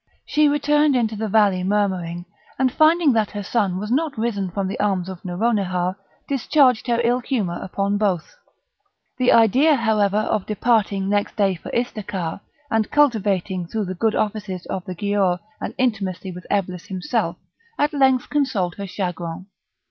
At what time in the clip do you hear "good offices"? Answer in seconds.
13.93-14.65